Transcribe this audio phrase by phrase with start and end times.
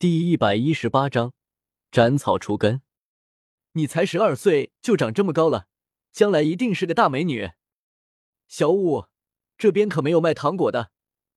[0.00, 1.34] 第一百一十八章
[1.90, 2.80] 斩草除根。
[3.72, 5.66] 你才十二岁就长这么高了，
[6.10, 7.50] 将来一定是个大美女。
[8.48, 9.08] 小五，
[9.58, 10.90] 这边可没有卖糖果的，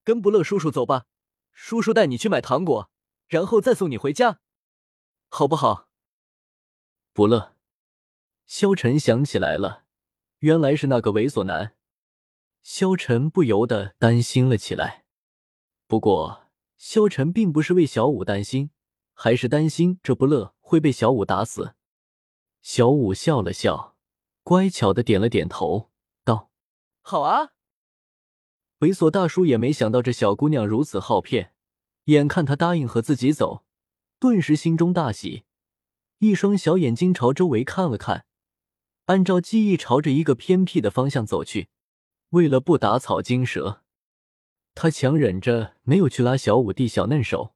[0.05, 1.07] 跟不乐叔叔走吧，
[1.52, 2.89] 叔叔带你去买糖果，
[3.28, 4.39] 然后再送你回家，
[5.27, 5.89] 好不好？
[7.11, 7.57] 不乐，
[8.45, 9.84] 萧晨想起来了，
[10.39, 11.75] 原来是那个猥琐男。
[12.61, 15.04] 萧晨不由得担心了起来。
[15.86, 16.43] 不过，
[16.86, 18.70] 萧晨并不是为小五担心，
[19.13, 21.75] 还是担心这不乐会被小五打死。
[22.62, 23.95] 小五笑了笑，
[24.44, 25.89] 乖巧的点了点头，
[26.25, 26.52] 道
[26.99, 27.53] ：“好啊。”
[28.80, 31.53] 猥琐大叔也没想到这小姑娘如此好骗，
[32.03, 33.63] 眼看她答应和自己走，
[34.20, 35.45] 顿时心中大喜，
[36.17, 38.25] 一双小眼睛朝周围看了看，
[39.05, 41.70] 按照记忆朝着一个偏僻的方向走去。
[42.31, 43.83] 为了不打草惊蛇，
[44.76, 47.54] 他强忍着没有去拉小五弟小嫩手。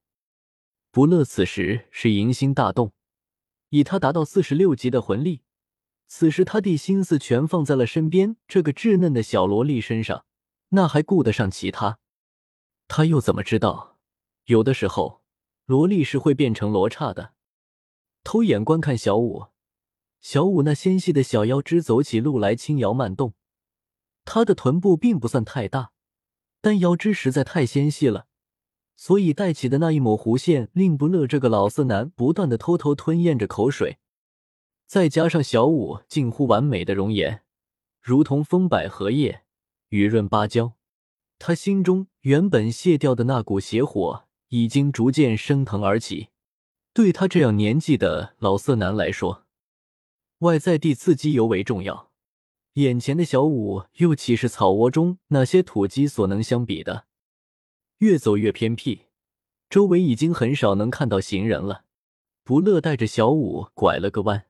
[0.91, 2.93] 不乐此时是淫心大动。
[3.69, 5.41] 以他达到四十六级的魂力，
[6.07, 10.25] 此时他弟心思全放在了身边这个稚嫩的小萝莉身上，
[10.69, 11.99] 那还顾得上其他？
[12.87, 13.97] 他又怎么知道，
[14.45, 15.21] 有的时候
[15.65, 17.33] 萝莉是会变成罗刹的？
[18.23, 19.47] 偷眼观看小五，
[20.21, 23.33] 小五那纤细的小腰肢走起路来轻摇慢动，
[24.23, 25.91] 她的臀部并不算太大，
[26.61, 28.27] 但腰肢实在太纤细了。
[28.95, 33.99] 所以带起的那一抹弧线，令不乐这个老色男不断的偷偷吞咽着口水，
[34.87, 37.43] 再加上小五近乎完美的容颜，
[38.01, 39.43] 如同风百合叶，
[39.89, 40.73] 雨润芭蕉，
[41.37, 46.29] 他心中原本泄掉的那股邪火已经逐渐升腾而起。
[46.91, 49.45] 对他这样年纪的老色男来说，
[50.39, 52.06] 外在地刺激尤为重要。
[52.77, 57.07] 眼前的小五又岂是草窝中那些土鸡所能相比的？
[57.97, 59.07] 越走越偏僻，
[59.67, 61.85] 周围已经很少能看到行人了。
[62.43, 64.45] 不乐带着小五拐了个弯，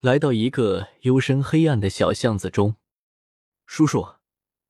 [0.00, 2.76] 来到一个幽深黑暗的小巷子中。
[3.64, 4.16] 叔叔，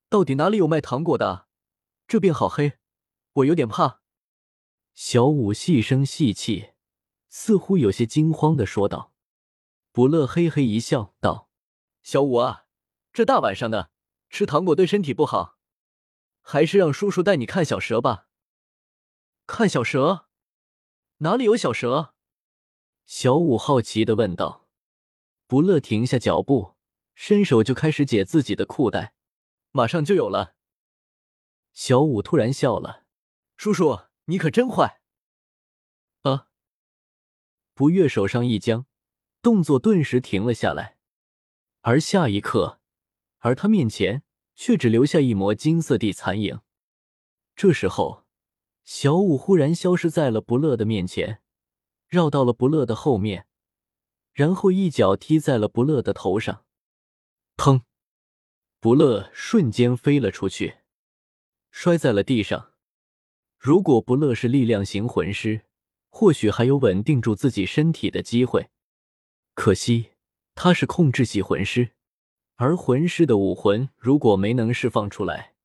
[0.07, 1.47] 到底哪里有卖糖果的？
[2.07, 2.77] 这边好黑，
[3.33, 3.99] 我有点怕。
[4.93, 6.69] 小五细声细气，
[7.27, 9.11] 似乎有些惊慌的说道。
[9.91, 11.49] 不乐嘿嘿一笑，道
[12.01, 12.64] ：“小五啊，
[13.15, 13.91] 这大晚上的
[14.29, 15.57] 吃糖果对身体不好。”
[16.47, 18.27] 还是让叔叔带你看小蛇吧。
[19.47, 20.27] 看小蛇？
[21.19, 22.13] 哪里有小蛇？
[23.05, 24.67] 小五好奇的问道。
[25.47, 26.75] 不乐停下脚步，
[27.15, 29.13] 伸手就开始解自己的裤带，
[29.71, 30.55] 马上就有了。
[31.71, 33.05] 小五突然笑了
[33.55, 35.01] ：“叔叔，你可真坏。”
[36.23, 36.49] 啊！
[37.73, 38.85] 不悦手上一僵，
[39.41, 40.97] 动作顿时停了下来，
[41.81, 42.81] 而下一刻，
[43.45, 44.23] 而他面前。
[44.57, 46.61] 却只留下一抹金色地残影。
[47.57, 48.23] 这时候，
[48.85, 51.41] 小舞忽然消失在了不乐的面前，
[52.07, 53.47] 绕到了不乐的后面，
[54.31, 56.63] 然后一脚踢在了不乐的头上。
[57.57, 57.81] 砰！
[58.79, 60.77] 不乐瞬间飞了出去，
[61.69, 62.71] 摔在了地上。
[63.57, 65.65] 如果不乐是力量型魂师，
[66.09, 68.69] 或许还有稳定住自己身体的机会。
[69.53, 70.11] 可惜
[70.53, 71.94] 他是控制系魂师。
[72.57, 75.55] 而魂师的武魂如果没能释放出来，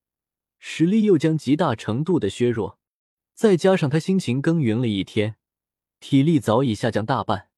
[0.58, 2.78] 实力又将极大程度的削弱。
[3.32, 5.36] 再加上他辛勤耕耘了一天，
[6.00, 7.48] 体力早已下降大半。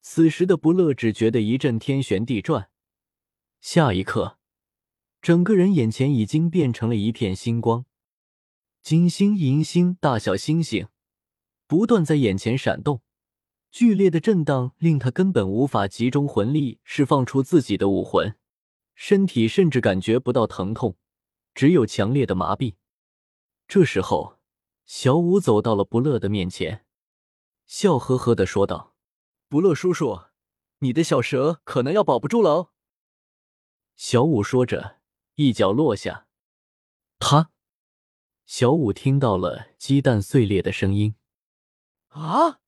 [0.00, 2.68] 此时的不乐只觉得一阵天旋地转，
[3.60, 4.38] 下一刻，
[5.20, 7.86] 整个人眼前已经变成了一片星光，
[8.82, 10.88] 金星、银星、大小星星
[11.66, 13.00] 不断在眼前闪动。
[13.70, 18.36] 剧烈的震荡令他根本无法集中魂力释放出自己的武魂。
[18.94, 20.96] 身体甚至感觉不到疼痛，
[21.54, 22.74] 只有强烈的麻痹。
[23.66, 24.38] 这时候，
[24.84, 26.84] 小五走到了不乐的面前，
[27.66, 28.94] 笑呵呵的说道
[29.48, 30.20] ：“不乐叔叔，
[30.78, 32.70] 你的小蛇可能要保不住了哦。”
[33.96, 35.00] 小五说着，
[35.36, 36.26] 一脚落下。
[37.18, 37.50] 他，
[38.44, 41.14] 小五听到了鸡蛋碎裂的声音。
[42.08, 42.60] 啊！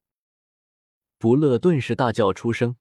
[1.18, 2.76] 不乐顿时大叫出声，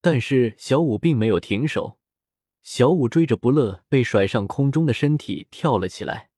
[0.00, 1.99] 但是小五并没有停手。
[2.62, 6.30] 小五追着不乐被甩上空中的身体跳了起来，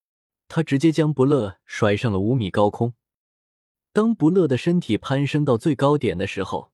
[0.48, 2.94] 他直接将不乐甩上了五米高空。
[3.92, 6.72] 当不乐的身体攀升到最高点的时候，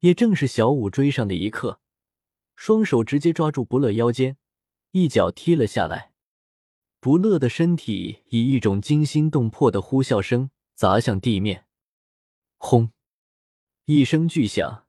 [0.00, 1.80] 也正是小五追上的一刻，
[2.56, 4.36] 双手直接抓住不乐腰间，
[4.90, 6.12] 一脚踢了下来。
[7.00, 11.66] 不乐的身体以一种惊心动魄的呼啸声砸向地面，
[12.56, 12.90] 轰！
[13.86, 14.86] 一声巨响，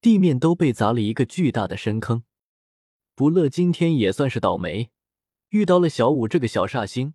[0.00, 2.24] 地面都被砸了一个巨大的深坑。
[3.14, 4.90] 不乐今天也算是倒霉，
[5.50, 7.14] 遇到了小五这个小煞星，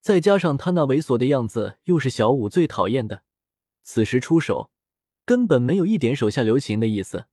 [0.00, 3.22] 再加上他那猥琐的样子，又是小五最讨厌的，
[3.82, 4.70] 此时出手，
[5.24, 7.26] 根本没有一点手下留情的意思。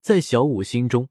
[0.00, 1.08] 在小五心中，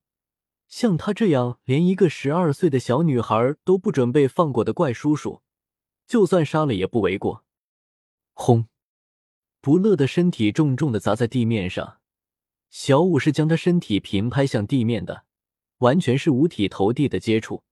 [0.68, 5.42] 像他这样连一个十二岁的小女孩都不准备放过的怪叔叔，
[6.08, 7.44] 就算杀了也不为过。
[8.34, 8.68] 轰！
[9.62, 12.00] 不乐的身体重重的砸在地面上，
[12.70, 15.25] 小五是将他身体平拍向地面的，
[15.86, 17.64] 完全是五体投地的接触。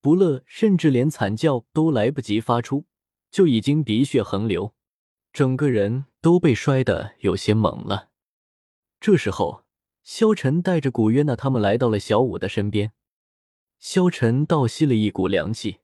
[0.00, 2.86] 不乐甚至连惨叫都来不及发出，
[3.30, 4.74] 就已经鼻血横流，
[5.32, 8.08] 整个人都被摔得有些懵了。
[8.98, 9.64] 这时候，
[10.02, 12.92] 萧晨带着古约娜他们来到了小五的身边。
[13.78, 15.80] 萧晨倒吸了一股凉气，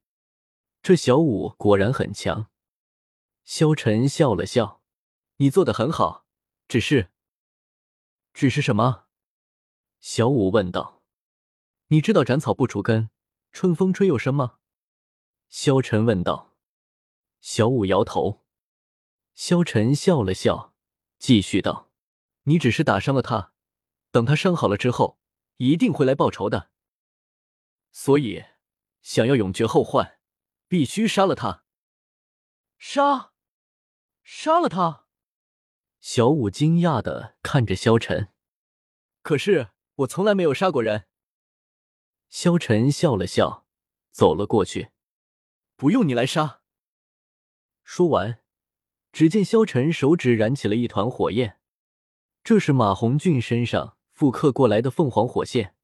[0.82, 2.48] 这小五果然很强。
[3.44, 4.82] 萧晨笑了笑。
[5.38, 6.24] 你做的很好，
[6.66, 7.10] 只是，
[8.32, 9.04] 只是什么？
[10.00, 10.95] 小五问道。
[11.88, 13.10] 你知道斩草不除根，
[13.52, 14.58] 春风吹又生吗？
[15.48, 16.56] 萧晨问道。
[17.40, 18.44] 小五摇头。
[19.34, 20.74] 萧晨笑了笑，
[21.20, 21.92] 继续道
[22.44, 23.52] ：“你只是打伤了他，
[24.10, 25.20] 等他伤好了之后，
[25.58, 26.70] 一定会来报仇的。
[27.92, 28.44] 所以，
[29.00, 30.18] 想要永绝后患，
[30.66, 31.62] 必须杀了他。
[32.78, 33.32] 杀，
[34.24, 35.06] 杀了他。”
[36.00, 38.32] 小五惊讶的看着萧晨，
[39.22, 41.06] 可是我从来没有杀过人。
[42.38, 43.64] 萧晨笑了笑，
[44.12, 44.90] 走了过去。
[45.74, 46.60] 不用你来杀。
[47.82, 48.40] 说完，
[49.10, 51.58] 只见萧晨手指燃起了一团火焰，
[52.44, 55.75] 这是马红俊身上复刻过来的凤凰火线。